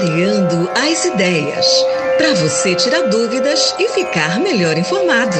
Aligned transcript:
Clareando 0.00 0.70
as 0.74 1.04
ideias. 1.04 1.66
Para 2.16 2.32
você 2.32 2.74
tirar 2.74 3.02
dúvidas 3.10 3.74
e 3.78 3.86
ficar 3.90 4.40
melhor 4.40 4.78
informado. 4.78 5.36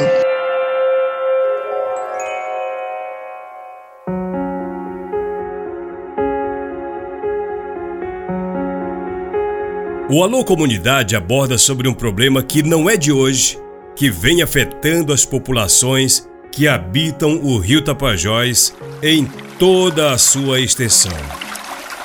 O 10.11 10.23
Alô 10.23 10.45
Comunidade 10.45 11.17
aborda 11.17 11.57
sobre 11.57 11.89
um 11.89 11.95
problema 11.95 12.43
que 12.43 12.63
não 12.63 12.91
é 12.91 12.99
de 12.99 13.11
hoje, 13.11 13.59
que 13.97 14.11
vem 14.11 14.43
afetando 14.43 15.15
as 15.15 15.25
populações 15.25 16.29
que 16.53 16.69
habitam 16.69 17.41
o 17.43 17.57
rio 17.57 17.83
Tapajós 17.83 18.77
em 19.03 19.25
toda 19.59 20.13
a 20.13 20.19
sua 20.19 20.61
extensão. 20.61 21.17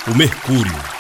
O 0.08 0.16
mercúrio. 0.16 0.95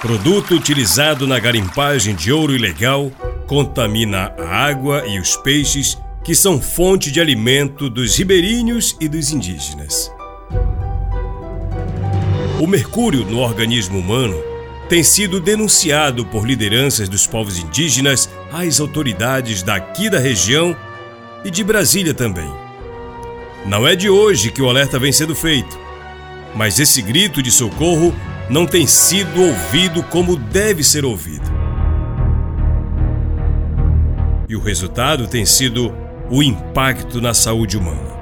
Produto 0.00 0.54
utilizado 0.54 1.26
na 1.26 1.40
garimpagem 1.40 2.14
de 2.14 2.30
ouro 2.32 2.54
ilegal, 2.54 3.10
contamina 3.48 4.32
a 4.38 4.46
água 4.46 5.04
e 5.04 5.18
os 5.18 5.36
peixes 5.36 5.98
que 6.22 6.36
são 6.36 6.60
fonte 6.60 7.10
de 7.10 7.20
alimento 7.20 7.90
dos 7.90 8.16
ribeirinhos 8.16 8.96
e 9.00 9.08
dos 9.08 9.32
indígenas. 9.32 10.12
O 12.60 12.66
mercúrio 12.68 13.24
no 13.24 13.38
organismo 13.38 13.98
humano 13.98 14.36
tem 14.88 15.02
sido 15.02 15.40
denunciado 15.40 16.24
por 16.24 16.46
lideranças 16.46 17.08
dos 17.08 17.26
povos 17.26 17.58
indígenas 17.58 18.30
às 18.52 18.78
autoridades 18.78 19.64
daqui 19.64 20.08
da 20.08 20.20
região 20.20 20.76
e 21.44 21.50
de 21.50 21.64
Brasília 21.64 22.14
também. 22.14 22.48
Não 23.66 23.86
é 23.86 23.96
de 23.96 24.08
hoje 24.08 24.52
que 24.52 24.62
o 24.62 24.68
alerta 24.68 24.96
vem 24.96 25.10
sendo 25.10 25.34
feito, 25.34 25.76
mas 26.54 26.78
esse 26.78 27.02
grito 27.02 27.42
de 27.42 27.50
socorro 27.50 28.14
não 28.48 28.64
tem 28.66 28.86
sido 28.86 29.42
ouvido 29.42 30.02
como 30.04 30.36
deve 30.36 30.82
ser 30.82 31.04
ouvido. 31.04 31.48
E 34.48 34.56
o 34.56 34.60
resultado 34.60 35.26
tem 35.26 35.44
sido 35.44 35.94
o 36.30 36.42
impacto 36.42 37.20
na 37.20 37.34
saúde 37.34 37.76
humana. 37.76 38.16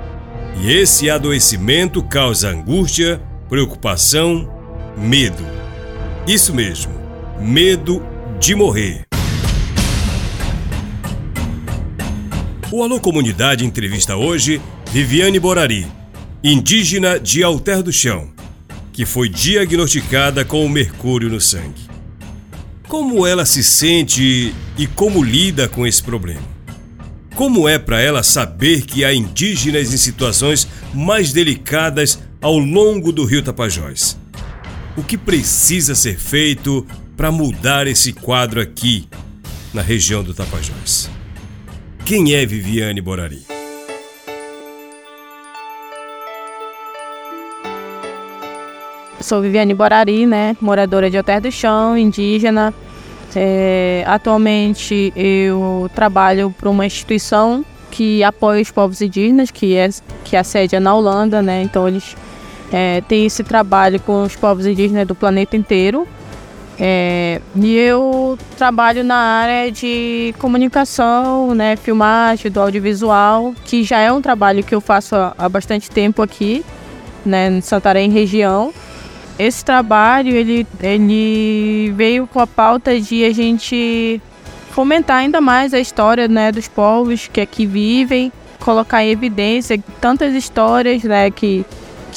E 0.60 0.72
esse 0.72 1.08
adoecimento 1.08 2.02
causa 2.02 2.48
angústia, 2.48 3.20
preocupação, 3.48 4.50
medo. 4.96 5.44
Isso 6.26 6.52
mesmo, 6.52 6.92
medo 7.38 8.02
de 8.40 8.54
morrer. 8.54 9.04
O 12.72 12.82
Alô 12.82 12.98
Comunidade 12.98 13.64
entrevista 13.64 14.16
hoje 14.16 14.60
Viviane 14.90 15.38
Borari, 15.38 15.86
indígena 16.42 17.20
de 17.20 17.44
Alter 17.44 17.82
do 17.82 17.92
Chão, 17.92 18.35
que 18.96 19.04
foi 19.04 19.28
diagnosticada 19.28 20.42
com 20.42 20.66
mercúrio 20.70 21.28
no 21.28 21.38
sangue. 21.38 21.82
Como 22.88 23.26
ela 23.26 23.44
se 23.44 23.62
sente 23.62 24.54
e 24.78 24.86
como 24.86 25.22
lida 25.22 25.68
com 25.68 25.86
esse 25.86 26.02
problema? 26.02 26.40
Como 27.34 27.68
é 27.68 27.78
para 27.78 28.00
ela 28.00 28.22
saber 28.22 28.86
que 28.86 29.04
há 29.04 29.12
indígenas 29.12 29.92
em 29.92 29.98
situações 29.98 30.66
mais 30.94 31.30
delicadas 31.30 32.18
ao 32.40 32.56
longo 32.58 33.12
do 33.12 33.26
rio 33.26 33.42
Tapajós? 33.42 34.16
O 34.96 35.02
que 35.02 35.18
precisa 35.18 35.94
ser 35.94 36.18
feito 36.18 36.86
para 37.18 37.30
mudar 37.30 37.86
esse 37.86 38.14
quadro 38.14 38.62
aqui, 38.62 39.06
na 39.74 39.82
região 39.82 40.24
do 40.24 40.32
Tapajós? 40.32 41.10
Quem 42.06 42.32
é 42.32 42.46
Viviane 42.46 43.02
Borari? 43.02 43.55
Sou 49.26 49.42
Viviane 49.42 49.74
Borari, 49.74 50.24
né? 50.24 50.56
Moradora 50.60 51.10
de 51.10 51.18
Alter 51.18 51.40
do 51.40 51.50
Chão, 51.50 51.98
indígena. 51.98 52.72
É, 53.34 54.04
atualmente 54.06 55.12
eu 55.16 55.90
trabalho 55.92 56.54
para 56.56 56.70
uma 56.70 56.86
instituição 56.86 57.64
que 57.90 58.22
apoia 58.22 58.62
os 58.62 58.70
povos 58.70 59.02
indígenas, 59.02 59.50
que 59.50 59.74
é 59.74 59.88
que 60.22 60.36
é 60.36 60.38
a 60.38 60.44
sede 60.44 60.76
é 60.76 60.80
na 60.80 60.94
Holanda, 60.94 61.42
né? 61.42 61.60
Então 61.60 61.88
eles 61.88 62.16
é, 62.72 63.00
têm 63.00 63.26
esse 63.26 63.42
trabalho 63.42 63.98
com 63.98 64.22
os 64.22 64.36
povos 64.36 64.64
indígenas 64.64 65.08
do 65.08 65.14
planeta 65.16 65.56
inteiro. 65.56 66.06
É, 66.78 67.40
e 67.56 67.74
eu 67.74 68.38
trabalho 68.56 69.02
na 69.02 69.16
área 69.16 69.72
de 69.72 70.36
comunicação, 70.38 71.52
né, 71.52 71.74
filmagem, 71.74 72.48
do 72.48 72.60
audiovisual, 72.60 73.52
que 73.64 73.82
já 73.82 73.98
é 73.98 74.12
um 74.12 74.22
trabalho 74.22 74.62
que 74.62 74.72
eu 74.72 74.80
faço 74.80 75.16
há, 75.16 75.34
há 75.36 75.48
bastante 75.48 75.90
tempo 75.90 76.22
aqui, 76.22 76.64
né, 77.24 77.48
em 77.48 77.60
Santarém 77.60 78.08
região. 78.08 78.72
Esse 79.38 79.64
trabalho 79.64 80.34
ele, 80.34 80.66
ele 80.82 81.92
veio 81.94 82.26
com 82.26 82.40
a 82.40 82.46
pauta 82.46 82.98
de 82.98 83.24
a 83.24 83.32
gente 83.32 84.20
fomentar 84.70 85.18
ainda 85.18 85.40
mais 85.40 85.74
a 85.74 85.80
história 85.80 86.26
né, 86.26 86.50
dos 86.52 86.68
povos 86.68 87.28
que 87.28 87.40
aqui 87.40 87.66
vivem, 87.66 88.32
colocar 88.60 89.04
em 89.04 89.10
evidência 89.10 89.78
tantas 90.00 90.34
histórias 90.34 91.02
né, 91.02 91.30
que 91.30 91.64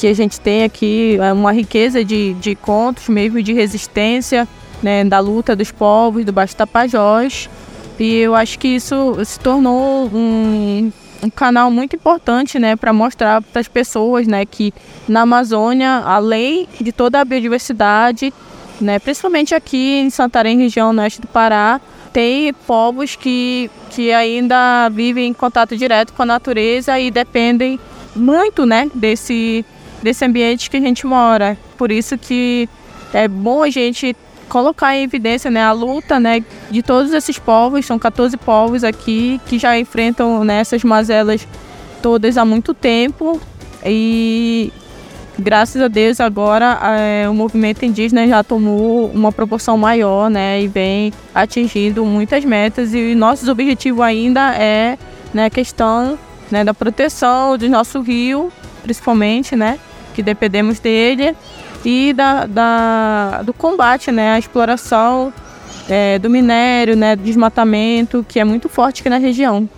que 0.00 0.06
a 0.06 0.14
gente 0.14 0.40
tem 0.40 0.64
aqui 0.64 1.18
é 1.20 1.30
uma 1.30 1.52
riqueza 1.52 2.02
de, 2.02 2.32
de 2.34 2.54
contos, 2.54 3.06
mesmo 3.08 3.42
de 3.42 3.52
resistência, 3.52 4.48
né, 4.82 5.04
da 5.04 5.18
luta 5.18 5.54
dos 5.54 5.70
povos 5.70 6.24
do 6.24 6.32
Baixo 6.32 6.56
Tapajós. 6.56 7.50
E 7.98 8.16
eu 8.16 8.34
acho 8.34 8.58
que 8.58 8.68
isso 8.68 9.22
se 9.26 9.38
tornou 9.38 10.06
um, 10.06 10.90
um 11.22 11.30
canal 11.30 11.70
muito 11.70 11.96
importante 11.96 12.58
né, 12.58 12.76
para 12.76 12.92
mostrar 12.92 13.42
para 13.42 13.60
as 13.60 13.68
pessoas 13.68 14.26
né, 14.26 14.44
que 14.46 14.72
na 15.08 15.22
Amazônia, 15.22 16.02
além 16.04 16.68
de 16.80 16.92
toda 16.92 17.20
a 17.20 17.24
biodiversidade, 17.24 18.32
né, 18.80 18.98
principalmente 18.98 19.54
aqui 19.54 19.98
em 19.98 20.10
Santarém, 20.10 20.58
região 20.58 20.94
oeste 20.96 21.20
do 21.20 21.26
Pará, 21.28 21.80
tem 22.12 22.52
povos 22.66 23.14
que, 23.14 23.70
que 23.90 24.12
ainda 24.12 24.88
vivem 24.88 25.28
em 25.28 25.34
contato 25.34 25.76
direto 25.76 26.12
com 26.12 26.22
a 26.22 26.26
natureza 26.26 26.98
e 26.98 27.10
dependem 27.10 27.78
muito 28.16 28.66
né, 28.66 28.90
desse, 28.94 29.64
desse 30.02 30.24
ambiente 30.24 30.70
que 30.70 30.76
a 30.76 30.80
gente 30.80 31.06
mora. 31.06 31.56
Por 31.76 31.92
isso 31.92 32.18
que 32.18 32.68
é 33.12 33.28
bom 33.28 33.62
a 33.62 33.70
gente 33.70 34.16
colocar 34.50 34.96
em 34.96 35.04
evidência 35.04 35.50
né, 35.50 35.62
a 35.62 35.70
luta 35.70 36.18
né, 36.18 36.44
de 36.70 36.82
todos 36.82 37.12
esses 37.12 37.38
povos, 37.38 37.86
são 37.86 37.98
14 37.98 38.36
povos 38.36 38.82
aqui 38.82 39.40
que 39.46 39.58
já 39.58 39.78
enfrentam 39.78 40.44
né, 40.44 40.60
essas 40.60 40.82
mazelas 40.82 41.46
todas 42.02 42.36
há 42.36 42.44
muito 42.44 42.74
tempo. 42.74 43.40
E 43.86 44.72
graças 45.38 45.80
a 45.80 45.88
Deus 45.88 46.20
agora 46.20 46.78
é, 46.98 47.28
o 47.28 47.32
movimento 47.32 47.84
indígena 47.84 48.26
já 48.26 48.42
tomou 48.42 49.06
uma 49.14 49.30
proporção 49.30 49.78
maior 49.78 50.28
né, 50.28 50.60
e 50.60 50.66
vem 50.66 51.12
atingindo 51.32 52.04
muitas 52.04 52.44
metas. 52.44 52.92
E 52.92 53.14
nosso 53.14 53.48
objetivo 53.50 54.02
ainda 54.02 54.54
é 54.56 54.98
né, 55.32 55.46
a 55.46 55.50
questão 55.50 56.18
né, 56.50 56.64
da 56.64 56.74
proteção 56.74 57.56
do 57.56 57.68
nosso 57.68 58.00
rio, 58.00 58.52
principalmente, 58.82 59.54
né, 59.54 59.78
que 60.12 60.24
dependemos 60.24 60.80
dele, 60.80 61.36
e 61.84 62.12
da, 62.12 62.46
da 62.46 63.42
do 63.42 63.52
combate 63.52 64.10
né, 64.10 64.32
à 64.32 64.38
exploração 64.38 65.32
é, 65.88 66.18
do 66.18 66.30
minério, 66.30 66.96
né, 66.96 67.16
do 67.16 67.22
desmatamento, 67.22 68.24
que 68.28 68.38
é 68.38 68.44
muito 68.44 68.68
forte 68.68 69.00
aqui 69.00 69.10
na 69.10 69.18
região. 69.18 69.68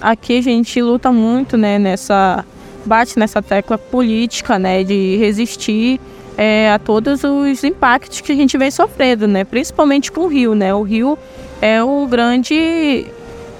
Aqui 0.00 0.38
a 0.38 0.42
gente 0.42 0.82
luta 0.82 1.10
muito 1.12 1.56
né, 1.56 1.78
nessa. 1.78 2.44
bate 2.84 3.18
nessa 3.18 3.40
tecla 3.40 3.78
política 3.78 4.58
né, 4.58 4.84
de 4.84 5.16
resistir 5.16 6.00
é, 6.36 6.70
a 6.72 6.78
todos 6.78 7.22
os 7.24 7.64
impactos 7.64 8.20
que 8.20 8.32
a 8.32 8.34
gente 8.34 8.58
vem 8.58 8.70
sofrendo, 8.70 9.26
né, 9.26 9.44
principalmente 9.44 10.12
com 10.12 10.22
o 10.22 10.26
rio. 10.26 10.54
Né? 10.54 10.74
O 10.74 10.82
rio 10.82 11.18
é 11.62 11.82
o 11.82 12.06
grande 12.06 13.06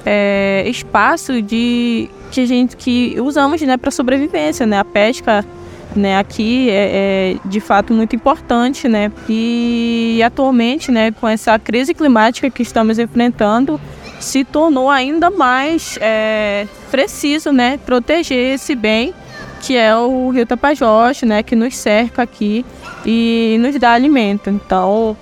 é, 0.05 0.65
espaço 0.67 1.41
de 1.41 2.11
que 2.31 2.41
a 2.41 2.47
gente 2.47 2.77
que 2.77 3.17
usamos 3.21 3.63
né, 3.63 3.77
para 3.77 3.91
sobrevivência, 3.91 4.67
né? 4.67 4.81
A 4.81 4.85
pesca 4.85 5.45
né, 5.95 6.19
aqui 6.19 6.69
é, 6.71 7.37
é, 7.45 7.49
de 7.49 7.61
fato 7.61 7.93
muito 7.93 8.15
importante, 8.17 8.89
né? 8.89 9.11
E 9.29 10.21
atualmente, 10.25 10.91
né, 10.91 11.13
com 11.13 11.29
essa 11.29 11.59
crise 11.59 11.95
climática 11.95 12.51
que 12.51 12.63
estamos 12.63 12.99
enfrentando, 12.99 13.81
se 14.21 14.45
tornou 14.45 14.91
ainda 14.91 15.31
mais 15.31 15.99
é, 16.01 16.67
preciso, 16.91 17.53
né, 17.53 17.79
proteger 17.85 18.55
esse 18.55 18.75
bem 18.75 19.15
que 19.61 19.77
é 19.77 19.97
o 19.97 20.29
Rio 20.29 20.45
Tapajós, 20.45 21.23
né, 21.23 21.43
que 21.43 21.57
nos 21.57 21.75
cerca 21.75 22.23
aqui 22.23 22.67
e 23.05 23.57
nos 23.61 23.79
dá 23.79 23.93
alimento. 23.93 24.51
Então, 24.51 25.17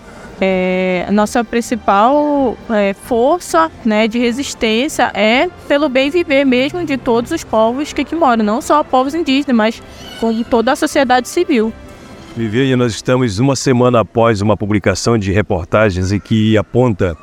é, 0.44 1.06
nossa 1.12 1.44
principal 1.44 2.58
é, 2.68 2.92
força 2.94 3.70
né, 3.84 4.08
de 4.08 4.18
resistência 4.18 5.04
é 5.14 5.48
pelo 5.68 5.88
bem 5.88 6.10
viver 6.10 6.44
mesmo 6.44 6.84
de 6.84 6.96
todos 6.96 7.30
os 7.30 7.44
povos 7.44 7.92
que 7.92 8.00
aqui 8.00 8.16
moram, 8.16 8.44
não 8.44 8.60
só 8.60 8.82
povos 8.82 9.14
indígenas, 9.14 9.56
mas 9.56 9.82
com 10.18 10.42
toda 10.42 10.72
a 10.72 10.76
sociedade 10.76 11.28
civil. 11.28 11.72
Viviane, 12.36 12.74
nós 12.74 12.92
estamos 12.92 13.38
uma 13.38 13.54
semana 13.54 14.00
após 14.00 14.40
uma 14.40 14.56
publicação 14.56 15.16
de 15.16 15.30
reportagens 15.30 16.10
que 16.24 16.56
aponta 16.56 17.16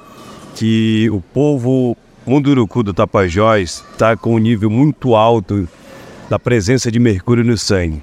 que 0.56 1.10
o 1.12 1.20
povo 1.20 1.98
Munduruku 2.26 2.84
do 2.84 2.94
Tapajós 2.94 3.84
está 3.92 4.16
com 4.16 4.36
um 4.36 4.38
nível 4.38 4.70
muito 4.70 5.14
alto 5.14 5.68
da 6.30 6.40
presença 6.40 6.90
de 6.90 7.00
mercúrio 7.00 7.44
no 7.44 7.58
sangue. 7.58 8.02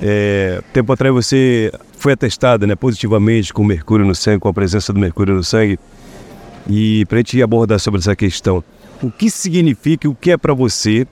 É, 0.00 0.62
tempo 0.72 0.90
atrás 0.90 1.12
você 1.12 1.70
foi 2.04 2.12
atestada 2.12 2.66
né, 2.66 2.74
positivamente 2.74 3.50
com 3.50 3.64
mercúrio 3.64 4.04
no 4.04 4.14
sangue, 4.14 4.38
com 4.38 4.48
a 4.48 4.52
presença 4.52 4.92
do 4.92 5.00
mercúrio 5.00 5.34
no 5.34 5.42
sangue. 5.42 5.78
E 6.68 7.06
para 7.06 7.16
a 7.16 7.20
gente 7.20 7.42
abordar 7.42 7.80
sobre 7.80 7.98
essa 7.98 8.14
questão, 8.14 8.62
o 9.02 9.10
que 9.10 9.30
significa, 9.30 10.06
o 10.06 10.14
que 10.14 10.30
é 10.30 10.36
para 10.36 10.52
você 10.52 11.06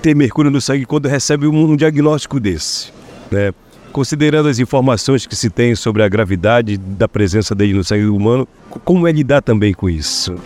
ter 0.00 0.14
mercúrio 0.14 0.52
no 0.52 0.60
sangue 0.60 0.84
quando 0.84 1.08
recebe 1.08 1.48
um 1.48 1.74
diagnóstico 1.74 2.38
desse? 2.38 2.92
Né? 3.28 3.52
Considerando 3.90 4.48
as 4.48 4.60
informações 4.60 5.26
que 5.26 5.34
se 5.34 5.50
tem 5.50 5.74
sobre 5.74 6.04
a 6.04 6.08
gravidade 6.08 6.78
da 6.78 7.08
presença 7.08 7.52
dele 7.52 7.74
no 7.74 7.82
sangue 7.82 8.06
humano, 8.06 8.46
como 8.84 9.08
é 9.08 9.10
lidar 9.10 9.42
também 9.42 9.74
com 9.74 9.90
isso? 9.90 10.36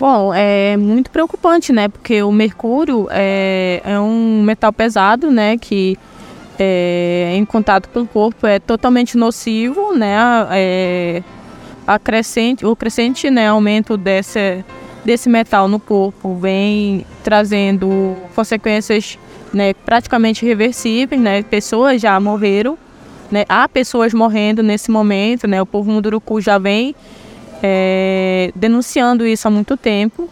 Bom, 0.00 0.34
é 0.34 0.76
muito 0.76 1.12
preocupante, 1.12 1.72
né? 1.72 1.86
Porque 1.86 2.20
o 2.24 2.32
mercúrio 2.32 3.06
é, 3.12 3.80
é 3.84 4.00
um 4.00 4.42
metal 4.42 4.72
pesado, 4.72 5.30
né? 5.30 5.56
Que 5.56 5.96
é, 6.58 7.32
em 7.34 7.44
contato 7.44 7.88
com 7.88 8.00
o 8.00 8.06
corpo 8.06 8.46
é 8.46 8.58
totalmente 8.58 9.16
nocivo, 9.16 9.94
né? 9.94 10.16
É, 10.52 11.22
a 11.86 11.98
crescente, 11.98 12.64
o 12.64 12.74
crescente 12.74 13.30
né, 13.30 13.48
aumento 13.48 13.96
desse, 13.96 14.64
desse 15.04 15.28
metal 15.28 15.68
no 15.68 15.78
corpo 15.78 16.34
vem 16.36 17.04
trazendo 17.22 18.16
consequências 18.34 19.18
né, 19.52 19.74
praticamente 19.74 20.44
irreversíveis, 20.44 21.20
né? 21.20 21.42
Pessoas 21.42 22.00
já 22.00 22.18
morreram, 22.18 22.78
né? 23.30 23.44
Há 23.48 23.68
pessoas 23.68 24.14
morrendo 24.14 24.62
nesse 24.62 24.90
momento, 24.90 25.46
né? 25.46 25.60
O 25.60 25.66
povo 25.66 25.90
Munduruku 25.90 26.40
já 26.40 26.58
vem 26.58 26.94
é, 27.62 28.50
denunciando 28.54 29.26
isso 29.26 29.46
há 29.46 29.50
muito 29.50 29.76
tempo, 29.76 30.28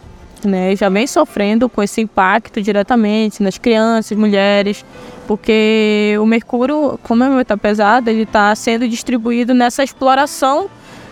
né? 0.47 0.75
Já 0.75 0.89
vem 0.89 1.07
sofrendo 1.07 1.69
com 1.69 1.81
esse 1.81 2.01
impacto 2.01 2.61
diretamente 2.61 3.41
nas 3.41 3.57
crianças, 3.57 4.17
mulheres, 4.17 4.85
porque 5.27 6.15
o 6.19 6.25
mercúrio, 6.25 6.99
como 7.03 7.23
é 7.23 7.29
um 7.29 7.35
metal 7.35 7.57
pesado, 7.57 8.09
ele 8.09 8.23
está 8.23 8.53
sendo 8.55 8.87
distribuído 8.87 9.53
nessa 9.53 9.83
exploração 9.83 10.69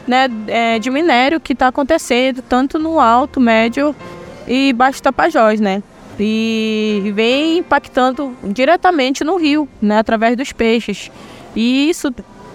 né, 0.07 0.28
é, 0.48 0.80
de 0.80 0.89
minério 0.89 1.39
que 1.39 1.54
está 1.54 1.68
acontecendo 1.68 2.42
tanto 2.42 2.80
no 2.80 3.00
alto, 3.00 3.39
médio 3.39 3.95
e 4.48 4.74
baixo 4.74 5.01
Tapajós, 5.01 5.60
né? 5.60 5.81
E 6.19 7.12
vem 7.16 7.60
impactando 7.60 8.36
diretamente 8.44 9.24
no 9.24 9.38
rio, 9.38 9.68
né, 9.81 10.00
através 10.00 10.36
dos 10.36 10.51
peixes. 10.51 11.10
E 11.56 11.89
isso, 11.89 12.13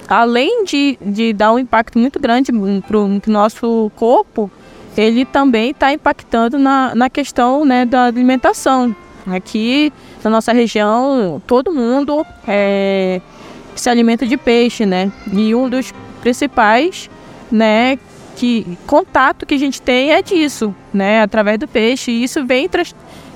além 0.09 0.65
de, 0.65 0.99
de 1.01 1.33
dar 1.33 1.53
um 1.53 1.59
impacto 1.59 1.99
muito 1.99 2.21
grande 2.21 2.53
para 2.87 2.99
o 2.99 3.21
nosso 3.27 3.91
corpo, 3.97 4.51
ele 4.97 5.25
também 5.25 5.71
está 5.71 5.93
impactando 5.93 6.59
na, 6.59 6.95
na 6.95 7.11
questão 7.11 7.65
né, 7.65 7.85
da 7.85 8.05
alimentação. 8.05 8.95
Aqui 9.27 9.93
na 10.23 10.31
nossa 10.31 10.53
região, 10.53 11.43
todo 11.47 11.73
mundo 11.73 12.25
é, 12.47 13.21
se 13.75 13.91
alimenta 13.91 14.25
de 14.25 14.37
peixe, 14.37 14.87
né? 14.87 15.11
E 15.33 15.55
um 15.55 15.69
dos 15.69 15.93
principais 16.21 17.11
né, 17.51 17.99
que 18.37 18.79
contato 18.87 19.45
que 19.45 19.55
a 19.55 19.59
gente 19.59 19.83
tem 19.83 20.13
é 20.13 20.23
disso, 20.23 20.75
né, 20.93 21.23
através 21.23 21.59
do 21.59 21.67
peixe. 21.67 22.11
E 22.11 22.23
isso 22.23 22.45
vem, 22.47 22.69
tra 22.69 22.85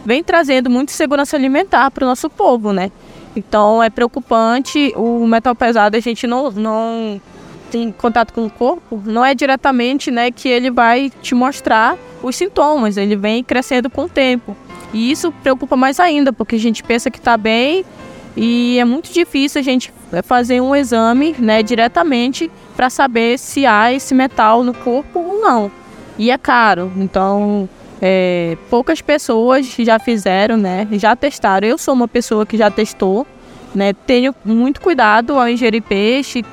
vem 0.05 0.23
trazendo 0.23 0.71
muita 0.71 0.93
segurança 0.93 1.37
alimentar 1.37 1.91
para 1.91 2.05
o 2.05 2.09
nosso 2.09 2.31
povo, 2.31 2.73
né. 2.73 2.91
Então 3.35 3.83
é 3.83 3.91
preocupante. 3.91 4.93
O 4.97 5.27
metal 5.27 5.55
pesado 5.55 5.97
a 5.97 6.01
gente 6.01 6.27
não, 6.27 6.51
não 6.51 7.21
tem 7.71 7.93
contato 7.93 8.33
com 8.33 8.47
o 8.47 8.51
corpo, 8.51 9.01
não 9.05 9.25
é 9.25 9.35
diretamente, 9.35 10.11
né, 10.11 10.31
que 10.31 10.49
ele 10.49 10.71
vai 10.71 11.11
te 11.23 11.35
mostrar 11.35 11.97
os 12.23 12.37
sintomas. 12.37 12.97
Ele 12.97 13.17
vem 13.17 13.43
crescendo 13.43 13.89
com 13.89 14.05
o 14.05 14.09
tempo. 14.09 14.57
E 14.93 15.11
isso 15.11 15.33
preocupa 15.43 15.77
mais 15.77 16.01
ainda, 16.01 16.33
porque 16.33 16.57
a 16.57 16.59
gente 16.59 16.83
pensa 16.83 17.11
que 17.11 17.19
está 17.19 17.37
bem 17.37 17.85
e 18.37 18.79
é 18.79 18.85
muito 18.85 19.13
difícil 19.13 19.61
a 19.61 19.63
gente 19.63 19.93
fazer 20.25 20.61
um 20.61 20.75
exame, 20.75 21.35
né, 21.39 21.63
diretamente 21.63 22.51
para 22.77 22.91
saber 22.91 23.39
se 23.39 23.67
há 23.67 23.93
esse 23.93 24.15
metal 24.15 24.65
no 24.65 24.75
corpo 24.75 25.21
ou 25.21 25.41
não. 25.41 25.71
E 26.19 26.31
é 26.31 26.39
caro, 26.39 26.93
então 26.97 27.69
é, 28.01 28.57
poucas 28.69 29.01
pessoas 29.01 29.67
já 29.79 29.99
fizeram, 29.99 30.57
né? 30.57 30.89
Já 30.93 31.15
testaram. 31.15 31.69
Eu 31.69 31.77
sou 31.77 31.95
uma 31.95 32.09
pessoa 32.09 32.47
que 32.47 32.57
já 32.57 32.71
testou, 32.71 33.27
né? 33.75 33.93
Tenho 33.93 34.35
muito 34.45 34.81
cuidado 34.81 35.39
ao 35.39 35.49
ingerir 35.49 35.83
peixe. 35.83 36.45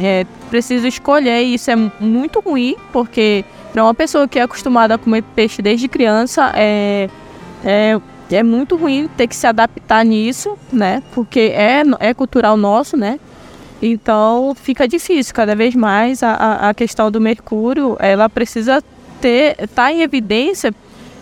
É, 0.00 0.26
preciso 0.54 0.86
escolher 0.86 1.42
e 1.42 1.54
isso 1.54 1.68
é 1.68 1.74
muito 1.98 2.38
ruim, 2.38 2.76
porque 2.92 3.44
para 3.72 3.82
uma 3.82 3.92
pessoa 3.92 4.28
que 4.28 4.38
é 4.38 4.42
acostumada 4.42 4.94
a 4.94 4.98
comer 4.98 5.22
peixe 5.34 5.60
desde 5.60 5.88
criança, 5.88 6.52
é, 6.54 7.08
é, 7.64 8.00
é 8.30 8.42
muito 8.44 8.76
ruim 8.76 9.10
ter 9.16 9.26
que 9.26 9.34
se 9.34 9.48
adaptar 9.48 10.04
nisso, 10.04 10.56
né? 10.72 11.02
Porque 11.12 11.52
é, 11.56 11.82
é 11.98 12.14
cultural 12.14 12.56
nosso, 12.56 12.96
né? 12.96 13.18
Então 13.82 14.54
fica 14.54 14.86
difícil 14.86 15.34
cada 15.34 15.56
vez 15.56 15.74
mais 15.74 16.22
a, 16.22 16.68
a 16.68 16.72
questão 16.72 17.10
do 17.10 17.20
mercúrio, 17.20 17.96
ela 17.98 18.28
precisa 18.28 18.80
ter 19.20 19.56
estar 19.58 19.86
tá 19.86 19.92
em 19.92 20.02
evidência 20.02 20.72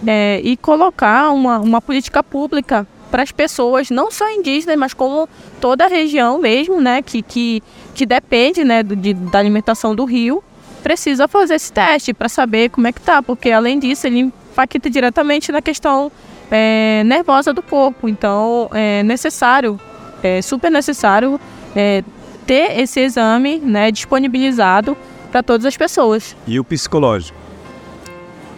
é, 0.07 0.43
e 0.45 0.59
colocar 0.59 1.31
uma, 1.31 1.59
uma 1.59 1.81
política 1.81 2.23
pública 2.23 2.87
para 3.13 3.23
as 3.23 3.31
pessoas, 3.31 3.91
não 3.91 4.11
só 4.11 4.29
indígenas, 4.31 4.75
mas 4.79 4.95
como 4.95 5.29
toda 5.61 5.85
a 5.85 5.89
região 5.89 6.39
mesmo, 6.39 6.81
né, 6.81 7.03
que, 7.03 7.21
que, 7.21 7.63
que 7.95 8.07
depende 8.07 8.65
né, 8.65 8.83
de, 8.83 9.13
da 9.13 9.39
alimentação 9.39 9.95
do 9.95 10.07
rio, 10.07 10.43
precisa 10.83 11.29
fazer 11.29 11.57
esse 11.57 11.71
teste 11.71 12.15
para 12.15 12.27
saber 12.31 12.71
como 12.71 12.87
é 12.87 12.93
que 12.93 13.03
tá, 13.03 13.23
porque 13.23 13.51
além 13.53 13.79
disso 13.79 14.07
ele 14.07 14.21
impacta 14.21 14.89
diretamente 14.89 15.53
na 15.53 15.61
questão 15.61 16.11
é, 16.51 17.03
nervosa 17.05 17.53
do 17.53 17.63
corpo, 17.63 18.09
então 18.09 18.71
é 18.73 19.03
necessário, 19.03 19.79
é 20.23 20.41
super 20.41 20.71
necessário 20.71 21.39
é, 21.77 22.03
ter 22.47 22.81
esse 22.81 22.99
exame 22.99 23.59
né, 23.59 23.91
disponibilizado 23.91 24.97
para 25.31 25.43
todas 25.43 25.67
as 25.67 25.77
pessoas. 25.77 26.35
E 26.47 26.59
o 26.59 26.65
psicológico? 26.65 27.37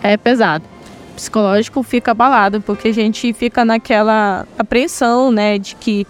É 0.00 0.16
pesado. 0.16 0.73
Psicológico 1.16 1.82
fica 1.82 2.10
abalado, 2.10 2.60
porque 2.60 2.88
a 2.88 2.94
gente 2.94 3.32
fica 3.32 3.64
naquela 3.64 4.46
apreensão, 4.58 5.30
né, 5.30 5.58
de 5.58 5.74
que 5.76 6.06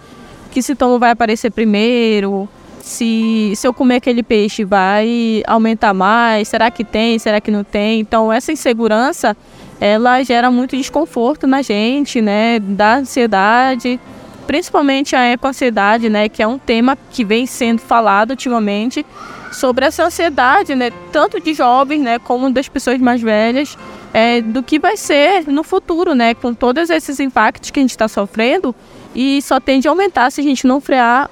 que 0.51 0.61
sintoma 0.61 0.97
vai 0.97 1.11
aparecer 1.11 1.51
primeiro, 1.51 2.47
se, 2.79 3.51
se 3.57 3.67
eu 3.67 3.73
comer 3.73 3.95
aquele 3.95 4.23
peixe 4.23 4.63
vai 4.63 5.43
aumentar 5.45 5.93
mais, 5.93 6.47
será 6.47 6.71
que 6.71 6.83
tem, 6.83 7.19
será 7.19 7.41
que 7.41 7.51
não 7.51 7.63
tem? 7.63 7.99
Então 7.99 8.31
essa 8.31 8.53
insegurança, 8.53 9.35
ela 9.81 10.23
gera 10.23 10.49
muito 10.49 10.77
desconforto 10.77 11.45
na 11.45 11.61
gente, 11.61 12.21
né, 12.21 12.59
da 12.59 12.97
ansiedade, 12.97 13.99
principalmente 14.47 15.15
a 15.15 15.33
ecoansiedade, 15.33 16.09
né, 16.09 16.29
que 16.29 16.41
é 16.41 16.47
um 16.47 16.59
tema 16.59 16.97
que 17.11 17.25
vem 17.25 17.45
sendo 17.45 17.81
falado 17.81 18.29
ultimamente 18.29 19.05
sobre 19.51 19.85
essa 19.85 20.05
ansiedade, 20.05 20.75
né, 20.75 20.91
tanto 21.11 21.39
de 21.41 21.53
jovens, 21.53 22.01
né, 22.01 22.19
como 22.19 22.49
das 22.51 22.69
pessoas 22.69 22.99
mais 22.99 23.19
velhas, 23.19 23.75
é, 24.15 24.41
do 24.41 24.63
que 24.63 24.79
vai 24.79 24.95
ser 24.95 25.45
no 25.45 25.61
futuro, 25.61 26.15
né, 26.15 26.33
com 26.33 26.53
todos 26.53 26.89
esses 26.89 27.19
impactos 27.19 27.69
que 27.69 27.81
a 27.81 27.83
gente 27.83 27.89
está 27.89 28.07
sofrendo 28.07 28.73
e 29.13 29.41
só 29.41 29.59
tende 29.59 29.89
a 29.89 29.91
aumentar 29.91 30.31
se 30.31 30.39
a 30.39 30.43
gente 30.43 30.65
não 30.65 30.79
frear 30.79 31.29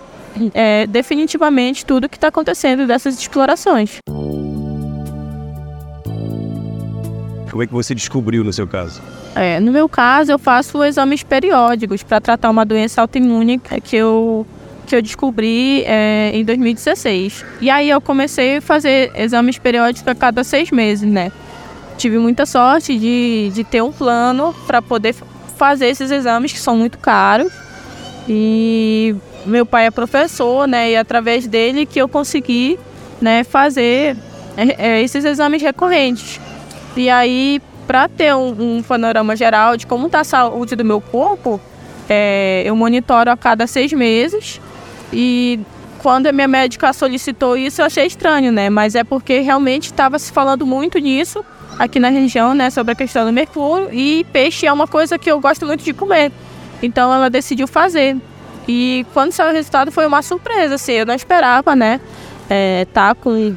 é, 0.53 0.85
definitivamente 0.85 1.85
tudo 1.85 2.09
que 2.09 2.17
está 2.17 2.27
acontecendo 2.27 2.85
dessas 2.85 3.17
explorações. 3.17 3.99
Como 7.49 7.63
é 7.63 7.67
que 7.67 7.71
você 7.71 7.95
descobriu 7.95 8.43
no 8.43 8.51
seu 8.51 8.67
caso? 8.67 9.01
É, 9.33 9.61
no 9.61 9.71
meu 9.71 9.87
caso, 9.87 10.33
eu 10.33 10.39
faço 10.39 10.83
exames 10.83 11.23
periódicos 11.23 12.03
para 12.03 12.19
tratar 12.19 12.49
uma 12.49 12.65
doença 12.65 12.99
autoimune 12.99 13.61
que 13.81 13.95
eu, 13.95 14.45
que 14.85 14.93
eu 14.93 15.01
descobri 15.01 15.83
é, 15.85 16.31
em 16.33 16.43
2016. 16.43 17.45
E 17.61 17.69
aí 17.69 17.89
eu 17.89 18.01
comecei 18.01 18.57
a 18.57 18.61
fazer 18.61 19.09
exames 19.15 19.57
periódicos 19.57 20.05
a 20.05 20.13
cada 20.13 20.43
seis 20.43 20.69
meses, 20.69 21.09
né? 21.09 21.31
Tive 21.97 22.17
muita 22.17 22.45
sorte 22.45 22.97
de, 22.97 23.51
de 23.53 23.63
ter 23.63 23.81
um 23.81 23.91
plano 23.91 24.53
para 24.65 24.81
poder 24.81 25.15
fazer 25.55 25.87
esses 25.87 26.11
exames 26.11 26.51
que 26.51 26.59
são 26.59 26.75
muito 26.75 26.97
caros. 26.97 27.51
E 28.27 29.15
meu 29.45 29.65
pai 29.65 29.85
é 29.85 29.91
professor, 29.91 30.67
né? 30.67 30.91
E 30.91 30.95
através 30.95 31.47
dele 31.47 31.85
que 31.85 31.99
eu 31.99 32.07
consegui 32.07 32.79
né, 33.21 33.43
fazer 33.43 34.17
é, 34.57 34.97
é, 34.97 35.01
esses 35.01 35.23
exames 35.23 35.61
recorrentes. 35.61 36.39
E 36.95 37.09
aí, 37.09 37.61
para 37.87 38.07
ter 38.07 38.33
um, 38.35 38.77
um, 38.77 38.83
panorama 38.83 39.35
geral 39.35 39.75
de 39.77 39.87
como 39.87 40.07
está 40.07 40.21
a 40.21 40.23
saúde 40.23 40.75
do 40.75 40.85
meu 40.85 41.01
corpo, 41.01 41.59
é, 42.09 42.63
eu 42.65 42.75
monitoro 42.75 43.31
a 43.31 43.37
cada 43.37 43.67
seis 43.67 43.91
meses. 43.93 44.59
E 45.11 45.59
quando 45.99 46.27
a 46.27 46.31
minha 46.31 46.47
médica 46.47 46.91
solicitou 46.93 47.55
isso, 47.55 47.81
eu 47.81 47.85
achei 47.85 48.05
estranho, 48.05 48.51
né? 48.51 48.69
Mas 48.69 48.95
é 48.95 49.03
porque 49.03 49.39
realmente 49.39 49.85
estava 49.85 50.19
se 50.19 50.31
falando 50.31 50.65
muito 50.65 50.97
nisso 50.99 51.43
aqui 51.77 51.99
na 51.99 52.09
região, 52.09 52.53
né? 52.53 52.69
Sobre 52.69 52.93
a 52.93 52.95
questão 52.95 53.25
do 53.25 53.33
mercúrio. 53.33 53.89
E 53.91 54.25
peixe 54.31 54.65
é 54.65 54.73
uma 54.73 54.87
coisa 54.87 55.17
que 55.17 55.29
eu 55.29 55.39
gosto 55.39 55.65
muito 55.65 55.83
de 55.83 55.93
comer. 55.93 56.31
Então 56.81 57.13
ela 57.13 57.29
decidiu 57.29 57.67
fazer. 57.67 58.17
E 58.67 59.05
quando 59.13 59.31
saiu 59.31 59.51
o 59.51 59.53
resultado 59.53 59.91
foi 59.91 60.05
uma 60.05 60.21
surpresa, 60.21 60.75
assim. 60.75 60.93
Eu 60.93 61.05
não 61.05 61.15
esperava, 61.15 61.75
né? 61.75 61.99
É, 62.49 62.85
tá 62.93 63.15
com 63.15 63.53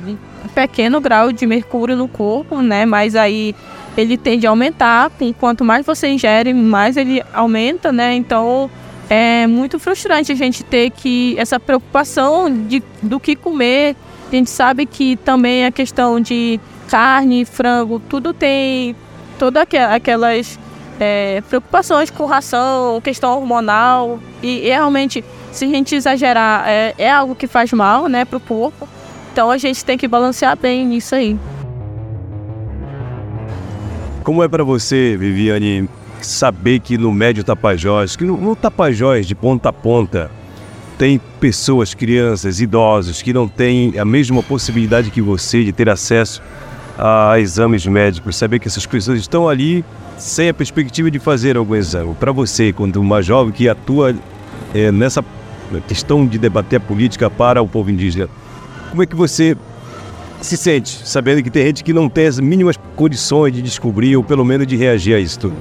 pequeno 0.55 1.01
grau 1.01 1.33
de 1.33 1.47
mercúrio 1.47 1.97
no 1.97 2.09
corpo, 2.09 2.63
né? 2.63 2.87
Mas 2.87 3.15
aí 3.15 3.55
ele 3.97 4.17
tende 4.17 4.47
a 4.47 4.51
aumentar. 4.51 5.11
Quanto 5.39 5.65
mais 5.65 5.85
você 5.85 6.09
ingere, 6.09 6.55
mais 6.55 6.97
ele 6.97 7.23
aumenta, 7.33 7.93
né? 7.93 8.15
Então 8.15 8.71
é 9.09 9.47
muito 9.47 9.79
frustrante 9.79 10.33
a 10.33 10.35
gente 10.35 10.65
ter 10.65 10.91
que 10.91 11.37
essa 11.39 11.61
preocupação 11.61 12.53
de, 12.67 12.83
do 13.03 13.21
que 13.21 13.37
comer. 13.37 13.95
A 14.29 14.35
gente 14.35 14.51
sabe 14.51 14.87
que 14.87 15.17
também 15.17 15.65
a 15.65 15.71
questão 15.71 16.21
de 16.21 16.59
carne, 16.89 17.45
frango, 17.45 17.99
tudo 18.01 18.33
tem 18.33 18.95
todas 19.39 19.67
aquelas 19.93 20.59
é, 20.99 21.43
preocupações 21.49 22.11
com 22.11 22.27
ração, 22.27 23.01
questão 23.01 23.37
hormonal. 23.37 24.19
E, 24.43 24.67
e, 24.67 24.69
realmente, 24.69 25.25
se 25.53 25.65
a 25.65 25.69
gente 25.69 25.95
exagerar, 25.95 26.65
é, 26.67 26.95
é 26.99 27.11
algo 27.11 27.35
que 27.35 27.47
faz 27.47 27.73
mal 27.73 28.09
né, 28.09 28.25
para 28.25 28.37
o 28.39 28.41
corpo. 28.41 28.89
Então 29.33 29.51
a 29.51 29.59
gente 29.59 29.85
tem 29.85 29.99
que 29.99 30.09
balancear 30.09 30.57
bem 30.57 30.87
nisso 30.87 31.15
aí. 31.15 31.39
Como 34.25 34.43
é 34.43 34.49
para 34.49 34.65
você, 34.65 35.17
Viviane, 35.17 35.89
saber 36.23 36.81
que 36.81 36.97
no 36.99 37.13
Médio 37.13 37.45
Tapajós, 37.45 38.17
que 38.17 38.25
no, 38.25 38.37
no 38.37 38.57
Tapajós 38.57 39.27
de 39.27 39.35
ponta 39.35 39.69
a 39.69 39.73
ponta, 39.73 40.31
tem 40.99 41.21
pessoas, 41.39 41.93
crianças, 41.93 42.61
idosos 42.61 43.21
que 43.21 43.33
não 43.33 43.47
têm 43.47 43.99
a 43.99 44.05
mesma 44.05 44.43
possibilidade 44.43 45.11
que 45.11 45.21
você 45.21 45.63
de 45.63 45.73
ter 45.73 45.91
acesso 45.91 46.43
a 46.99 47.39
exames 47.39 47.87
médicos, 47.87 48.37
saber 48.37 48.59
que 48.59 48.69
essas 48.69 48.87
pessoas 48.87 49.21
estão 49.21 49.49
ali 49.49 49.85
sem 50.17 50.49
a 50.49 50.55
perspectiva 50.55 51.11
de 51.11 51.19
fazer 51.19 51.57
algum 51.57 51.75
exame. 51.75 52.15
Para 52.15 52.33
você, 52.33 52.73
quando 52.73 52.97
uma 52.97 53.23
jovem 53.23 53.53
que 53.53 53.69
atua 53.69 54.15
é, 54.75 54.91
nessa 54.91 55.25
questão 55.87 56.27
de 56.27 56.39
debater 56.39 56.79
a 56.79 56.81
política 56.81 57.29
para 57.29 57.61
o 57.61 57.69
povo 57.69 57.91
indígena, 57.91 58.29
como 58.91 59.03
é 59.03 59.07
que 59.07 59.15
você 59.15 59.57
se 60.41 60.57
sente 60.57 61.01
sabendo 61.05 61.43
que 61.43 61.51
tem 61.51 61.67
gente 61.67 61.83
que 61.83 61.93
não 61.93 62.09
tem 62.09 62.27
as 62.27 62.39
mínimas 62.39 62.77
condições 62.95 63.53
de 63.53 63.63
descobrir 63.63 64.17
ou 64.17 64.23
pelo 64.23 64.45
menos 64.45 64.67
de 64.67 64.77
reagir 64.77 65.15
a 65.15 65.19
isso 65.19 65.39
tudo? 65.39 65.57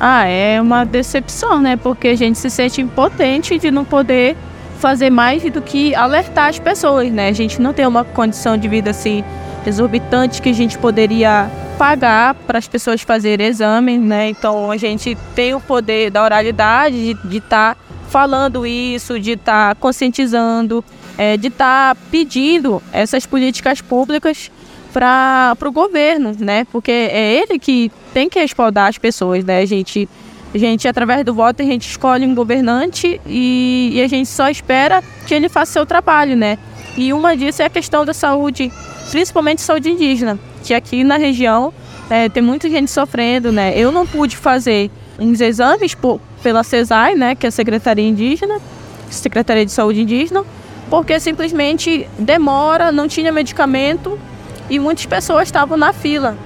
Ah, 0.00 0.26
é 0.26 0.60
uma 0.60 0.84
decepção, 0.84 1.60
né? 1.60 1.76
Porque 1.76 2.08
a 2.08 2.16
gente 2.16 2.38
se 2.38 2.50
sente 2.50 2.80
impotente 2.80 3.58
de 3.58 3.70
não 3.70 3.84
poder 3.84 4.36
fazer 4.78 5.10
mais 5.10 5.42
do 5.44 5.62
que 5.62 5.94
alertar 5.94 6.48
as 6.48 6.58
pessoas, 6.58 7.10
né? 7.12 7.28
A 7.28 7.32
gente 7.32 7.60
não 7.60 7.72
tem 7.72 7.86
uma 7.86 8.04
condição 8.04 8.56
de 8.56 8.66
vida 8.66 8.90
assim 8.90 9.22
exorbitante 9.66 10.42
que 10.42 10.48
a 10.48 10.54
gente 10.54 10.78
poderia 10.78 11.50
pagar 11.78 12.34
para 12.34 12.58
as 12.58 12.68
pessoas 12.68 13.02
fazerem 13.02 13.46
exame, 13.46 13.98
né? 13.98 14.28
Então 14.28 14.70
a 14.70 14.76
gente 14.76 15.16
tem 15.34 15.54
o 15.54 15.60
poder 15.60 16.10
da 16.10 16.22
oralidade 16.22 17.14
de 17.14 17.36
estar 17.36 17.74
tá 17.74 17.80
falando 18.08 18.66
isso, 18.66 19.18
de 19.18 19.32
estar 19.32 19.74
tá 19.74 19.80
conscientizando, 19.80 20.84
é, 21.16 21.36
de 21.36 21.48
estar 21.48 21.94
tá 21.94 22.00
pedindo 22.10 22.82
essas 22.92 23.26
políticas 23.26 23.80
públicas 23.80 24.50
para 24.92 25.56
o 25.64 25.72
governo, 25.72 26.32
né? 26.38 26.66
Porque 26.70 26.90
é 26.90 27.34
ele 27.34 27.58
que 27.58 27.90
tem 28.12 28.28
que 28.28 28.38
respaldar 28.38 28.88
as 28.88 28.98
pessoas, 28.98 29.44
né? 29.44 29.60
A 29.60 29.66
gente, 29.66 30.08
a 30.54 30.58
gente, 30.58 30.86
através 30.86 31.24
do 31.24 31.32
voto, 31.32 31.62
a 31.62 31.64
gente 31.64 31.88
escolhe 31.88 32.26
um 32.26 32.34
governante 32.34 33.20
e, 33.26 33.92
e 33.94 34.02
a 34.02 34.08
gente 34.08 34.28
só 34.28 34.50
espera 34.50 35.02
que 35.26 35.34
ele 35.34 35.48
faça 35.48 35.72
seu 35.72 35.86
trabalho, 35.86 36.36
né? 36.36 36.58
E 36.96 37.12
uma 37.12 37.34
disso 37.34 37.62
é 37.62 37.64
a 37.64 37.70
questão 37.70 38.04
da 38.04 38.12
saúde, 38.12 38.70
principalmente 39.10 39.60
saúde 39.60 39.90
indígena, 39.90 40.38
que 40.62 40.74
aqui 40.74 41.04
na 41.04 41.16
região 41.16 41.72
é, 42.10 42.28
tem 42.28 42.42
muita 42.42 42.68
gente 42.68 42.90
sofrendo, 42.90 43.50
né? 43.50 43.72
Eu 43.76 43.90
não 43.90 44.06
pude 44.06 44.36
fazer 44.36 44.90
uns 45.18 45.40
exames 45.40 45.94
por, 45.94 46.20
pela 46.42 46.62
CESAI, 46.62 47.14
né? 47.14 47.34
Que 47.34 47.46
é 47.46 47.48
a 47.48 47.52
Secretaria 47.52 48.06
Indígena, 48.06 48.60
Secretaria 49.10 49.64
de 49.64 49.72
Saúde 49.72 50.02
Indígena, 50.02 50.44
porque 50.90 51.18
simplesmente 51.20 52.08
demora, 52.18 52.92
não 52.92 53.08
tinha 53.08 53.32
medicamento 53.32 54.18
e 54.68 54.78
muitas 54.78 55.06
pessoas 55.06 55.48
estavam 55.48 55.76
na 55.76 55.92
fila. 55.92 56.36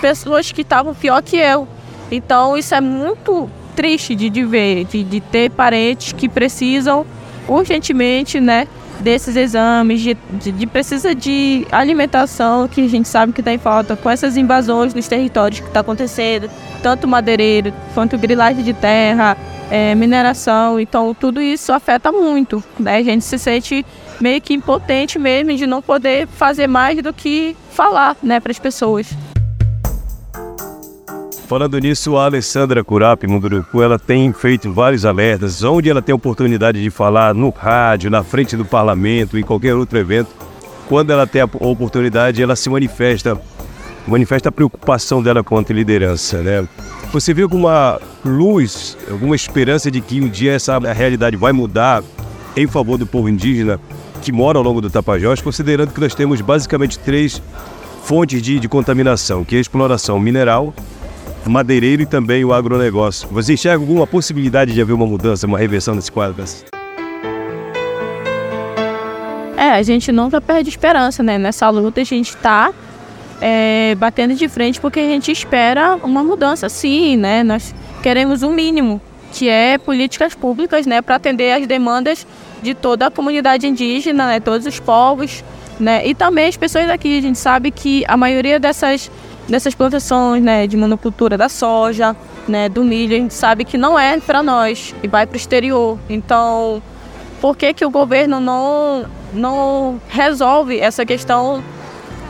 Pessoas 0.00 0.52
que 0.52 0.62
estavam 0.62 0.94
pior 0.94 1.22
que 1.22 1.36
eu. 1.36 1.66
Então 2.10 2.56
isso 2.56 2.74
é 2.74 2.80
muito 2.80 3.50
triste 3.76 4.14
de, 4.14 4.28
de 4.28 4.44
ver, 4.44 4.84
de, 4.84 5.04
de 5.04 5.20
ter 5.20 5.50
parentes 5.50 6.12
que 6.12 6.28
precisam 6.28 7.06
urgentemente, 7.46 8.40
né? 8.40 8.66
Desses 9.00 9.36
exames, 9.36 10.00
de, 10.00 10.16
de, 10.32 10.52
de, 10.52 10.66
precisa 10.66 11.14
de 11.14 11.66
alimentação, 11.70 12.68
que 12.68 12.80
a 12.80 12.88
gente 12.88 13.08
sabe 13.08 13.32
que 13.32 13.40
está 13.40 13.52
em 13.52 13.58
falta, 13.58 13.96
com 13.96 14.10
essas 14.10 14.36
invasões 14.36 14.94
nos 14.94 15.08
territórios 15.08 15.60
que 15.60 15.66
está 15.66 15.80
acontecendo, 15.80 16.50
tanto 16.82 17.06
madeireiro 17.06 17.72
quanto 17.94 18.18
grilagem 18.18 18.64
de 18.64 18.72
terra, 18.72 19.36
é, 19.70 19.94
mineração, 19.94 20.80
então 20.80 21.14
tudo 21.14 21.40
isso 21.40 21.72
afeta 21.72 22.10
muito, 22.10 22.62
né? 22.78 22.96
A 22.96 23.02
gente 23.02 23.24
se 23.24 23.38
sente 23.38 23.84
meio 24.20 24.40
que 24.40 24.54
impotente 24.54 25.18
mesmo 25.18 25.54
de 25.54 25.66
não 25.66 25.80
poder 25.82 26.26
fazer 26.26 26.66
mais 26.66 27.00
do 27.02 27.12
que 27.12 27.56
falar, 27.70 28.16
né, 28.22 28.40
para 28.40 28.50
as 28.50 28.58
pessoas. 28.58 29.08
Falando 31.48 31.78
nisso, 31.78 32.14
a 32.18 32.26
Alessandra 32.26 32.84
Curapi 32.84 33.26
Munduruku, 33.26 33.82
ela 33.82 33.98
tem 33.98 34.30
feito 34.34 34.70
vários 34.70 35.06
alertas, 35.06 35.64
onde 35.64 35.88
ela 35.88 36.02
tem 36.02 36.14
oportunidade 36.14 36.82
de 36.82 36.90
falar 36.90 37.34
no 37.34 37.48
rádio, 37.48 38.10
na 38.10 38.22
frente 38.22 38.54
do 38.54 38.66
parlamento, 38.66 39.38
em 39.38 39.42
qualquer 39.42 39.74
outro 39.74 39.96
evento. 39.96 40.28
Quando 40.86 41.10
ela 41.10 41.26
tem 41.26 41.40
a 41.40 41.46
oportunidade, 41.46 42.42
ela 42.42 42.54
se 42.54 42.68
manifesta, 42.68 43.40
manifesta 44.06 44.50
a 44.50 44.52
preocupação 44.52 45.22
dela 45.22 45.40
a 45.40 45.72
liderança, 45.72 46.42
né? 46.42 46.68
Você 47.14 47.32
vê 47.32 47.44
alguma 47.44 47.98
luz, 48.22 48.98
alguma 49.10 49.34
esperança 49.34 49.90
de 49.90 50.02
que 50.02 50.20
um 50.20 50.28
dia 50.28 50.52
essa 50.52 50.78
realidade 50.78 51.34
vai 51.34 51.52
mudar 51.52 52.04
em 52.58 52.66
favor 52.66 52.98
do 52.98 53.06
povo 53.06 53.26
indígena 53.26 53.80
que 54.20 54.30
mora 54.30 54.58
ao 54.58 54.64
longo 54.64 54.82
do 54.82 54.90
Tapajós, 54.90 55.40
considerando 55.40 55.94
que 55.94 56.00
nós 56.00 56.14
temos 56.14 56.42
basicamente 56.42 56.98
três 56.98 57.40
fontes 58.04 58.42
de, 58.42 58.60
de 58.60 58.68
contaminação, 58.68 59.46
que 59.46 59.54
é 59.54 59.58
a 59.58 59.62
exploração 59.62 60.20
mineral, 60.20 60.74
madeireiro 61.48 62.02
e 62.02 62.06
também 62.06 62.44
o 62.44 62.52
agronegócio. 62.52 63.28
Você 63.30 63.54
enxerga 63.54 63.82
alguma 63.82 64.06
possibilidade 64.06 64.72
de 64.72 64.80
haver 64.80 64.92
uma 64.92 65.06
mudança, 65.06 65.46
uma 65.46 65.58
reversão 65.58 65.94
nesse 65.94 66.10
quadro? 66.10 66.44
É, 69.56 69.70
a 69.70 69.82
gente 69.82 70.12
nunca 70.12 70.40
perde 70.40 70.68
esperança, 70.68 71.22
né? 71.22 71.36
Nessa 71.36 71.68
luta 71.68 72.00
a 72.00 72.04
gente 72.04 72.28
está 72.28 72.72
é, 73.40 73.94
batendo 73.96 74.34
de 74.34 74.48
frente 74.48 74.80
porque 74.80 75.00
a 75.00 75.06
gente 75.06 75.32
espera 75.32 75.96
uma 76.02 76.22
mudança, 76.22 76.68
sim, 76.68 77.16
né? 77.16 77.42
Nós 77.42 77.74
queremos 78.02 78.42
o 78.42 78.48
um 78.48 78.52
mínimo, 78.52 79.00
que 79.32 79.48
é 79.48 79.76
políticas 79.76 80.34
públicas, 80.34 80.86
né? 80.86 81.02
Para 81.02 81.16
atender 81.16 81.52
as 81.52 81.66
demandas 81.66 82.26
de 82.62 82.74
toda 82.74 83.06
a 83.06 83.10
comunidade 83.10 83.66
indígena, 83.66 84.26
né? 84.26 84.40
Todos 84.40 84.66
os 84.66 84.78
povos, 84.78 85.42
né? 85.78 86.06
E 86.06 86.14
também 86.14 86.46
as 86.46 86.56
pessoas 86.56 86.86
daqui. 86.86 87.18
A 87.18 87.22
gente 87.22 87.38
sabe 87.38 87.70
que 87.70 88.04
a 88.06 88.16
maioria 88.16 88.60
dessas 88.60 89.10
dessas 89.48 89.74
plantações, 89.74 90.42
né, 90.42 90.66
de 90.66 90.76
monocultura 90.76 91.36
da 91.36 91.48
soja, 91.48 92.14
né, 92.46 92.68
do 92.68 92.84
milho, 92.84 93.16
a 93.16 93.18
gente 93.18 93.34
sabe 93.34 93.64
que 93.64 93.78
não 93.78 93.98
é 93.98 94.18
para 94.20 94.42
nós 94.42 94.94
e 95.02 95.08
vai 95.08 95.26
para 95.26 95.34
o 95.34 95.36
exterior. 95.36 95.98
Então, 96.08 96.82
por 97.40 97.56
que 97.56 97.72
que 97.72 97.84
o 97.84 97.90
governo 97.90 98.40
não 98.40 99.06
não 99.32 100.00
resolve 100.08 100.78
essa 100.78 101.04
questão, 101.04 101.62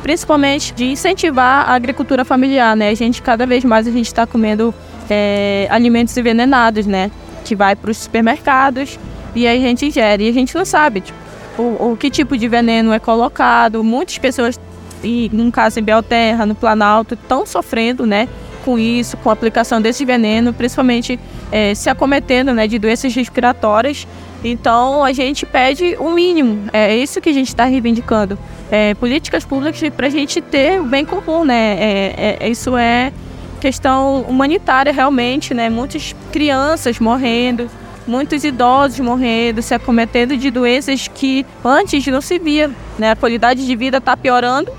principalmente 0.02 0.72
de 0.74 0.86
incentivar 0.86 1.68
a 1.68 1.74
agricultura 1.74 2.24
familiar, 2.24 2.76
né? 2.76 2.90
A 2.90 2.94
gente 2.94 3.22
cada 3.22 3.46
vez 3.46 3.64
mais 3.64 3.86
a 3.86 3.90
gente 3.90 4.06
está 4.06 4.26
comendo 4.26 4.74
é, 5.08 5.68
alimentos 5.70 6.16
envenenados, 6.16 6.86
né? 6.86 7.10
Que 7.44 7.54
vai 7.54 7.76
para 7.76 7.90
os 7.90 7.98
supermercados 7.98 8.98
e 9.34 9.46
aí 9.46 9.58
a 9.64 9.68
gente 9.68 9.86
ingere 9.86 10.24
e 10.24 10.28
a 10.28 10.32
gente 10.32 10.54
não 10.56 10.64
sabe 10.64 11.00
tipo, 11.00 11.18
o, 11.56 11.92
o 11.92 11.96
que 11.96 12.10
tipo 12.10 12.36
de 12.36 12.48
veneno 12.48 12.92
é 12.92 12.98
colocado. 12.98 13.84
Muitas 13.84 14.18
pessoas 14.18 14.58
e 15.02 15.30
no 15.32 15.50
caso 15.50 15.78
em 15.78 15.82
Belterra, 15.82 16.46
no 16.46 16.54
Planalto, 16.54 17.14
estão 17.14 17.46
sofrendo, 17.46 18.06
né, 18.06 18.28
com 18.64 18.78
isso, 18.78 19.16
com 19.16 19.30
a 19.30 19.32
aplicação 19.32 19.80
desse 19.80 20.04
veneno, 20.04 20.52
principalmente 20.52 21.18
é, 21.50 21.74
se 21.74 21.88
acometendo, 21.88 22.52
né, 22.52 22.66
de 22.66 22.78
doenças 22.78 23.14
respiratórias. 23.14 24.06
Então 24.44 25.02
a 25.02 25.12
gente 25.12 25.44
pede 25.44 25.96
o 25.98 26.08
um 26.08 26.14
mínimo, 26.14 26.68
é 26.72 26.96
isso 26.96 27.20
que 27.20 27.28
a 27.28 27.32
gente 27.32 27.48
está 27.48 27.64
reivindicando. 27.64 28.38
É, 28.70 28.94
políticas 28.94 29.44
públicas 29.44 29.80
para 29.96 30.06
a 30.06 30.10
gente 30.10 30.40
ter 30.40 30.80
o 30.80 30.84
bem 30.84 31.04
comum, 31.04 31.44
né? 31.44 31.76
É, 31.80 32.36
é, 32.40 32.48
isso 32.48 32.76
é 32.76 33.12
questão 33.60 34.20
humanitária 34.28 34.92
realmente, 34.92 35.54
né? 35.54 35.70
Muitas 35.70 36.14
crianças 36.30 37.00
morrendo, 37.00 37.68
muitos 38.06 38.44
idosos 38.44 39.00
morrendo, 39.00 39.62
se 39.62 39.74
acometendo 39.74 40.36
de 40.36 40.50
doenças 40.50 41.08
que 41.08 41.44
antes 41.64 42.06
não 42.06 42.20
se 42.20 42.38
via, 42.38 42.70
né? 42.98 43.12
A 43.12 43.16
qualidade 43.16 43.66
de 43.66 43.74
vida 43.74 43.96
está 43.96 44.16
piorando 44.16 44.70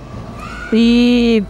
e 0.71 1.43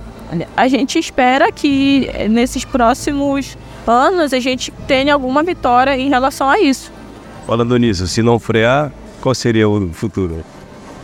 a 0.56 0.68
gente 0.68 1.00
espera 1.00 1.52
que 1.52 2.10
nesses 2.30 2.64
próximos 2.64 3.58
anos 3.88 4.34
a 4.34 4.40
gente 4.40 4.72
tenha 4.88 5.14
alguma 5.14 5.44
vitória 5.44 5.98
em 5.98 6.10
relação 6.10 6.50
a 6.50 6.60
isso. 6.60 6.92
Falando 7.48 7.76
nisso, 7.78 8.08
se 8.08 8.22
não 8.22 8.38
frear, 8.38 8.92
qual 9.22 9.34
seria 9.34 9.68
o 9.68 9.90
futuro? 9.92 10.44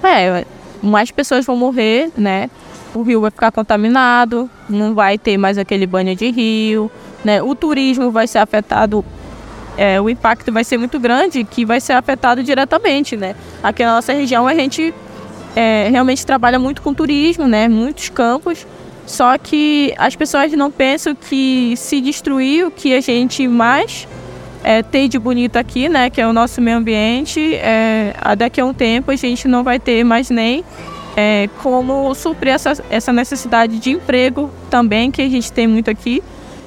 É, 0.03 0.45
mais 0.81 1.09
pessoas 1.09 1.45
vão 1.45 1.57
morrer, 1.57 2.11
né? 2.15 2.49
O 2.93 3.01
rio 3.01 3.19
vai 3.19 3.31
ficar 3.31 3.51
contaminado, 3.51 4.49
não 4.69 4.93
vai 4.93 5.17
ter 5.17 5.37
mais 5.37 5.57
aquele 5.57 5.87
banho 5.87 6.15
de 6.15 6.29
rio, 6.29 6.89
né? 7.23 7.41
O 7.41 7.55
turismo 7.55 8.11
vai 8.11 8.27
ser 8.27 8.37
afetado, 8.37 9.03
é, 9.75 9.99
o 9.99 10.09
impacto 10.09 10.51
vai 10.51 10.63
ser 10.63 10.77
muito 10.77 10.99
grande, 10.99 11.43
que 11.43 11.65
vai 11.65 11.81
ser 11.81 11.93
afetado 11.93 12.43
diretamente, 12.43 13.17
né? 13.17 13.35
Aqui 13.63 13.83
na 13.83 13.95
nossa 13.95 14.13
região 14.13 14.47
a 14.47 14.53
gente 14.53 14.93
é, 15.55 15.87
realmente 15.89 16.25
trabalha 16.25 16.59
muito 16.59 16.81
com 16.81 16.93
turismo, 16.93 17.47
né? 17.47 17.67
Muitos 17.67 18.09
campos. 18.09 18.67
Só 19.05 19.37
que 19.37 19.93
as 19.97 20.15
pessoas 20.15 20.51
não 20.53 20.71
pensam 20.71 21.15
que 21.15 21.75
se 21.77 22.01
destruir 22.01 22.65
o 22.65 22.71
que 22.71 22.93
a 22.93 23.01
gente 23.01 23.47
mais 23.47 24.07
é, 24.63 24.81
tem 24.81 25.07
de 25.07 25.19
bonito 25.19 25.57
aqui, 25.57 25.87
né, 25.87 26.09
que 26.09 26.19
é 26.19 26.27
o 26.27 26.33
nosso 26.33 26.59
meio 26.59 26.77
ambiente, 26.77 27.53
é, 27.53 28.13
daqui 28.35 28.59
a 28.59 28.65
um 28.65 28.73
tempo 28.73 29.11
a 29.11 29.15
gente 29.15 29.47
não 29.47 29.63
vai 29.63 29.79
ter 29.79 30.03
mais 30.03 30.31
nem 30.31 30.65
é, 31.15 31.47
como 31.61 32.15
suprir 32.15 32.53
essa, 32.53 32.73
essa 32.89 33.13
necessidade 33.13 33.77
de 33.77 33.91
emprego 33.91 34.49
também 34.71 35.11
que 35.11 35.21
a 35.21 35.29
gente 35.29 35.51
tem 35.51 35.67
muito 35.67 35.91
aqui 35.91 36.23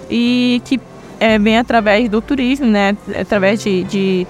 e 0.09 0.63
que 0.65 0.81
é, 1.19 1.41
vem 1.41 1.59
através 1.59 2.09
do 2.09 2.23
turismo, 2.23 2.67
né, 2.67 2.97
através 3.21 3.61
de, 3.65 3.83
de 3.83 4.27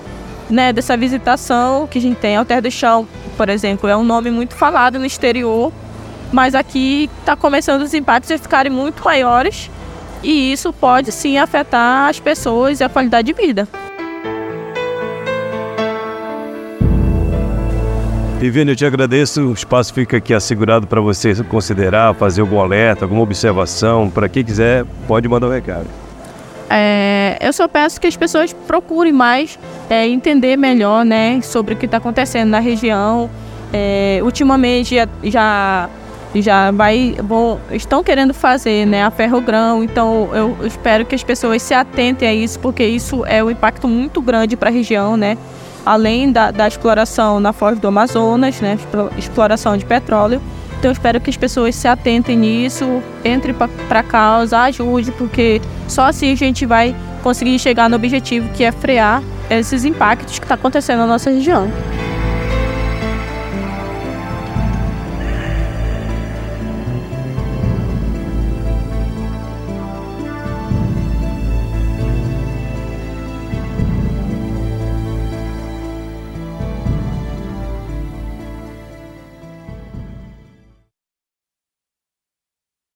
né, 0.48 0.72
dessa 0.72 0.96
visitação 0.96 1.86
que 1.86 1.98
a 1.98 2.00
gente 2.00 2.16
tem. 2.16 2.36
Alter 2.36 2.62
do 2.62 2.70
Chão, 2.70 3.06
por 3.38 3.48
exemplo, 3.48 3.88
é 3.88 3.96
um 3.96 4.02
nome 4.02 4.32
muito 4.32 4.56
falado 4.56 4.98
no 4.98 5.06
exterior, 5.06 5.72
mas 6.32 6.56
aqui 6.56 7.08
está 7.20 7.36
começando 7.36 7.82
os 7.82 7.94
impactos 7.94 8.32
a 8.32 8.36
ficarem 8.36 8.70
muito 8.70 9.04
maiores 9.04 9.70
e 10.24 10.52
isso 10.52 10.72
pode 10.72 11.12
sim 11.12 11.38
afetar 11.38 12.08
as 12.08 12.18
pessoas 12.18 12.80
e 12.80 12.84
a 12.84 12.88
qualidade 12.88 13.32
de 13.32 13.32
vida. 13.32 13.68
Viviane, 18.40 18.72
eu 18.72 18.76
te 18.76 18.84
agradeço. 18.84 19.48
O 19.48 19.52
espaço 19.52 19.94
fica 19.94 20.16
aqui 20.16 20.34
assegurado 20.34 20.88
para 20.88 21.00
você 21.00 21.32
considerar, 21.44 22.14
fazer 22.14 22.40
algum 22.40 22.60
alerta, 22.60 23.04
alguma 23.04 23.22
observação. 23.22 24.10
Para 24.10 24.28
quem 24.28 24.44
quiser, 24.44 24.84
pode 25.06 25.28
mandar 25.28 25.46
um 25.46 25.50
recado. 25.52 25.86
É, 26.70 27.38
eu 27.40 27.52
só 27.52 27.66
peço 27.66 28.00
que 28.00 28.06
as 28.06 28.16
pessoas 28.16 28.52
procurem 28.52 29.12
mais 29.12 29.58
é, 29.88 30.06
entender 30.06 30.56
melhor 30.56 31.04
né, 31.04 31.40
sobre 31.40 31.74
o 31.74 31.76
que 31.76 31.86
está 31.86 31.96
acontecendo 31.96 32.50
na 32.50 32.58
região. 32.58 33.30
É, 33.72 34.20
ultimamente 34.22 34.94
já, 34.94 35.08
já 35.22 35.90
já 36.34 36.70
vai 36.70 37.16
bom, 37.22 37.58
estão 37.72 38.02
querendo 38.02 38.34
fazer 38.34 38.86
né, 38.86 39.02
a 39.02 39.10
ferrogrão, 39.10 39.82
então 39.82 40.28
eu 40.34 40.56
espero 40.66 41.06
que 41.06 41.14
as 41.14 41.22
pessoas 41.22 41.62
se 41.62 41.72
atentem 41.72 42.28
a 42.28 42.34
isso, 42.34 42.58
porque 42.60 42.84
isso 42.84 43.24
é 43.24 43.42
um 43.42 43.50
impacto 43.50 43.88
muito 43.88 44.20
grande 44.20 44.56
para 44.56 44.68
a 44.68 44.72
região, 44.72 45.16
né? 45.16 45.38
Além 45.86 46.30
da, 46.30 46.50
da 46.50 46.68
exploração 46.68 47.40
na 47.40 47.52
foz 47.52 47.78
do 47.78 47.88
Amazonas, 47.88 48.60
né, 48.60 48.78
exploração 49.16 49.76
de 49.76 49.86
petróleo. 49.86 50.40
Então 50.78 50.90
eu 50.90 50.92
espero 50.92 51.20
que 51.20 51.28
as 51.28 51.36
pessoas 51.36 51.74
se 51.74 51.88
atentem 51.88 52.36
nisso, 52.36 53.02
entrem 53.24 53.54
para 53.88 54.00
a 54.00 54.02
causa, 54.02 54.60
ajude, 54.60 55.10
porque 55.12 55.60
só 55.88 56.06
assim 56.06 56.32
a 56.32 56.36
gente 56.36 56.64
vai 56.64 56.94
conseguir 57.22 57.58
chegar 57.58 57.90
no 57.90 57.96
objetivo 57.96 58.48
que 58.50 58.62
é 58.62 58.70
frear 58.70 59.22
esses 59.50 59.84
impactos 59.84 60.38
que 60.38 60.44
está 60.44 60.54
acontecendo 60.54 61.00
na 61.00 61.06
nossa 61.06 61.30
região. 61.30 61.68